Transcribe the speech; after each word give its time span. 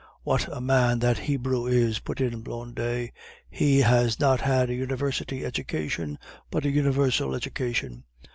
'""What 0.23 0.47
a 0.51 0.59
man 0.59 0.97
that 0.97 1.19
Hebrew 1.19 1.67
is," 1.67 1.99
put 1.99 2.21
in 2.21 2.41
Blondet; 2.41 3.11
"he 3.51 3.81
has 3.81 4.19
not 4.19 4.41
had 4.41 4.71
a 4.71 4.73
university 4.73 5.45
education, 5.45 6.17
but 6.49 6.65
a 6.65 6.71
universal 6.71 7.35
education. 7.35 8.05